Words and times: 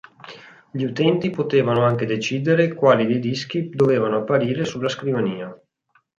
Gli 0.71 0.81
utenti 0.83 1.29
potevano 1.29 1.85
anche 1.85 2.07
decidere 2.07 2.73
quali 2.73 3.05
dei 3.05 3.19
dischi 3.19 3.69
dovevano 3.69 4.17
apparire 4.17 4.65
sulla 4.65 4.89
scrivania. 4.89 5.55